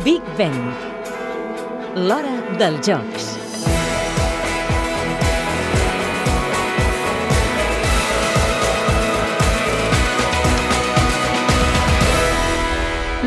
Big 0.00 0.22
Ben. 0.38 0.54
L'hora 2.08 2.32
dels 2.56 2.80
jocs. 2.80 3.26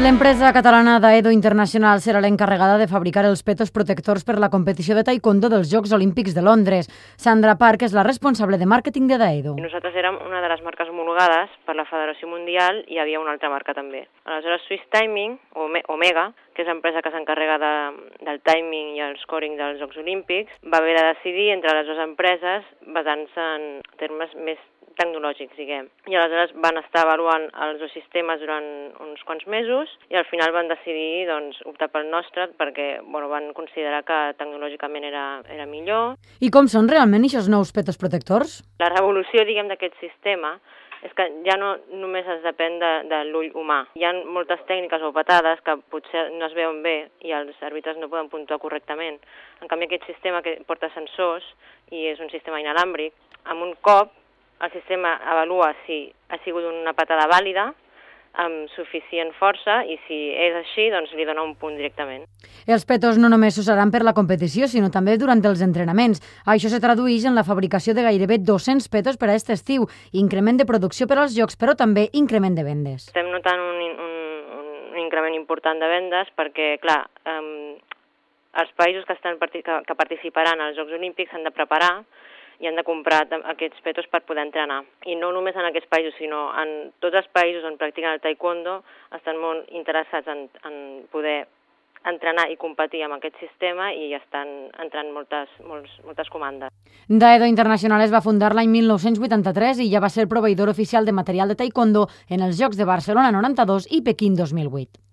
L'empresa 0.01 0.49
catalana 0.53 0.97
d'Aedo 0.97 1.29
Internacional 1.29 2.01
serà 2.01 2.17
l'encarregada 2.17 2.79
de 2.81 2.87
fabricar 2.89 3.27
els 3.29 3.45
petos 3.45 3.69
protectors 3.69 4.25
per 4.25 4.39
la 4.41 4.49
competició 4.49 4.97
de 4.97 5.03
taekwondo 5.05 5.51
dels 5.53 5.69
Jocs 5.69 5.93
Olímpics 5.93 6.33
de 6.33 6.41
Londres. 6.41 6.89
Sandra 7.15 7.55
Park 7.61 7.85
és 7.85 7.93
la 7.93 8.03
responsable 8.03 8.57
de 8.57 8.65
màrqueting 8.65 9.05
de 9.05 9.19
d'Aedo. 9.21 9.53
Nosaltres 9.61 9.93
érem 10.01 10.17
una 10.25 10.41
de 10.41 10.49
les 10.49 10.65
marques 10.65 10.89
homologades 10.89 11.53
per 11.69 11.77
la 11.77 11.85
Federació 11.85 12.27
Mundial 12.27 12.81
i 12.87 12.97
hi 12.97 13.03
havia 13.05 13.21
una 13.21 13.37
altra 13.37 13.53
marca 13.53 13.77
també. 13.77 14.07
Aleshores, 14.25 14.65
Swiss 14.65 14.89
Timing, 14.89 15.37
o 15.53 15.69
Omega, 15.93 16.31
que 16.55 16.63
és 16.63 16.69
l'empresa 16.71 17.03
que 17.03 17.11
s'encarrega 17.13 17.57
de, 17.61 17.73
del 18.25 18.39
timing 18.47 18.95
i 18.95 19.03
el 19.05 19.17
scoring 19.23 19.59
dels 19.59 19.81
Jocs 19.81 19.99
Olímpics, 20.01 20.55
va 20.71 20.79
haver 20.79 20.95
de 20.97 21.09
decidir 21.11 21.51
entre 21.53 21.75
les 21.75 21.89
dues 21.89 21.99
empreses 22.05 22.71
basant-se 22.95 23.49
en 23.57 23.67
termes 23.99 24.33
més 24.47 24.61
tecnològics, 24.95 25.55
diguem. 25.59 25.89
I 26.07 26.15
aleshores 26.15 26.53
van 26.63 26.79
estar 26.79 27.03
avaluant 27.03 27.47
els 27.65 27.81
dos 27.81 27.91
sistemes 27.95 28.39
durant 28.39 28.67
uns 29.03 29.23
quants 29.27 29.45
mesos 29.51 29.91
i 30.11 30.15
al 30.15 30.27
final 30.29 30.53
van 30.55 30.71
decidir 30.71 31.27
doncs, 31.29 31.59
optar 31.67 31.89
pel 31.91 32.07
nostre 32.11 32.47
perquè 32.59 32.87
bueno, 33.03 33.29
van 33.31 33.51
considerar 33.57 34.05
que 34.07 34.19
tecnològicament 34.39 35.07
era, 35.11 35.25
era 35.51 35.67
millor. 35.69 36.15
I 36.39 36.51
com 36.53 36.71
són 36.71 36.89
realment 36.91 37.27
aquests 37.27 37.51
nous 37.51 37.75
petos 37.75 37.99
protectors? 38.01 38.61
La 38.79 38.91
revolució, 38.93 39.45
diguem, 39.47 39.69
d'aquest 39.71 39.99
sistema 39.99 40.55
és 41.05 41.13
que 41.13 41.25
ja 41.45 41.55
no 41.61 41.75
només 42.01 42.25
es 42.33 42.41
depèn 42.41 42.79
de, 42.81 42.91
de 43.11 43.21
l'ull 43.29 43.51
humà. 43.53 43.83
Hi 43.99 44.07
ha 44.07 44.13
moltes 44.25 44.63
tècniques 44.65 45.03
o 45.05 45.13
patades 45.13 45.61
que 45.65 45.77
potser 45.93 46.27
no 46.33 46.47
es 46.49 46.57
veuen 46.57 46.81
bé 46.85 46.95
i 47.25 47.33
els 47.37 47.61
àrbitres 47.67 47.99
no 48.01 48.09
poden 48.09 48.31
puntuar 48.33 48.59
correctament. 48.63 49.19
En 49.61 49.69
canvi, 49.69 49.85
aquest 49.85 50.09
sistema 50.09 50.41
que 50.45 50.57
porta 50.65 50.89
sensors 50.95 51.45
i 51.93 52.07
és 52.09 52.21
un 52.23 52.31
sistema 52.33 52.61
inalàmbric, 52.63 53.13
amb 53.45 53.67
un 53.67 53.75
cop 53.85 54.13
el 54.65 54.71
sistema 54.71 55.17
avalua 55.31 55.73
si 55.85 56.05
ha 56.29 56.37
sigut 56.43 56.65
una 56.65 56.93
patada 56.97 57.27
vàlida, 57.29 57.67
amb 58.41 58.69
suficient 58.75 59.31
força 59.39 59.81
i 59.87 59.97
si 60.05 60.17
és 60.31 60.55
així, 60.59 60.87
doncs 60.93 61.13
li 61.15 61.25
dona 61.27 61.43
un 61.45 61.55
punt 61.59 61.77
directament. 61.79 62.25
Els 62.67 62.85
petos 62.87 63.19
no 63.21 63.29
només 63.31 63.55
s'usaran 63.57 63.91
per 63.93 64.03
la 64.03 64.15
competició, 64.17 64.67
sinó 64.71 64.91
també 64.93 65.17
durant 65.21 65.43
els 65.45 65.63
entrenaments. 65.65 66.21
Això 66.45 66.71
se 66.71 66.81
tradueix 66.83 67.25
en 67.25 67.37
la 67.37 67.45
fabricació 67.47 67.95
de 67.95 68.05
gairebé 68.07 68.39
200 68.43 68.89
petos 68.91 69.19
per 69.21 69.29
a 69.29 69.35
aquest 69.35 69.53
estiu, 69.55 69.87
increment 70.13 70.59
de 70.59 70.67
producció 70.69 71.07
per 71.07 71.19
als 71.21 71.35
jocs, 71.37 71.57
però 71.59 71.75
també 71.79 72.09
increment 72.13 72.55
de 72.57 72.67
vendes. 72.67 73.09
Estem 73.09 73.31
notant 73.31 73.61
un, 73.61 73.81
un, 74.07 74.15
un 74.93 75.01
increment 75.05 75.35
important 75.37 75.79
de 75.81 75.91
vendes 75.91 76.31
perquè, 76.37 76.75
clar, 76.83 77.01
um, 77.29 77.75
els 78.61 78.71
països 78.79 79.03
que, 79.05 79.15
estan, 79.17 79.39
que, 79.39 79.61
que 79.61 79.99
participaran 79.99 80.61
als 80.63 80.77
Jocs 80.79 80.95
Olímpics 80.95 81.31
s'han 81.31 81.43
de 81.43 81.51
preparar 81.51 82.05
i 82.59 82.67
han 82.69 82.77
de 82.79 82.85
comprar 82.87 83.25
aquests 83.51 83.81
petos 83.83 84.07
per 84.11 84.23
poder 84.27 84.45
entrenar. 84.45 84.81
I 85.05 85.17
no 85.19 85.31
només 85.35 85.55
en 85.55 85.67
aquests 85.67 85.89
països, 85.91 86.15
sinó 86.19 86.47
en 86.61 86.91
tots 87.03 87.19
els 87.19 87.27
països 87.35 87.65
on 87.67 87.77
practiquen 87.81 88.15
el 88.15 88.23
taekwondo 88.23 88.81
estan 89.17 89.39
molt 89.41 89.69
interessats 89.75 90.27
en, 90.31 90.47
en 90.63 90.79
poder 91.11 91.43
entrenar 92.05 92.49
i 92.53 92.57
competir 92.61 93.01
amb 93.05 93.17
aquest 93.17 93.39
sistema 93.41 93.89
i 93.93 94.11
estan 94.13 94.51
entrant 94.81 95.09
moltes, 95.13 95.49
molts, 95.65 95.93
moltes 96.05 96.29
comandes. 96.29 96.73
Daedo 97.07 97.49
Internacional 97.49 98.03
es 98.05 98.13
va 98.13 98.23
fundar 98.25 98.53
l'any 98.53 98.69
1983 98.69 99.81
i 99.85 99.89
ja 99.93 100.03
va 100.03 100.11
ser 100.13 100.29
proveïdor 100.29 100.69
oficial 100.69 101.05
de 101.05 101.17
material 101.17 101.49
de 101.49 101.57
taekwondo 101.59 102.07
en 102.29 102.45
els 102.45 102.61
Jocs 102.61 102.77
de 102.77 102.85
Barcelona 102.85 103.33
92 103.33 103.89
i 103.91 104.03
Pequín 104.05 104.37
2008. 104.37 105.04